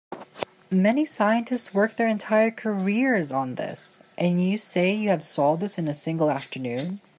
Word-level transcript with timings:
Many 0.71 1.05
scientists 1.05 1.75
work 1.75 1.95
their 1.95 2.07
entire 2.07 2.49
careers 2.49 3.31
on 3.31 3.53
this, 3.53 3.99
and 4.17 4.41
you 4.41 4.57
say 4.57 4.95
you 4.95 5.09
have 5.09 5.23
solved 5.23 5.61
this 5.61 5.77
in 5.77 5.87
a 5.87 5.93
single 5.93 6.31
afternoon? 6.31 7.01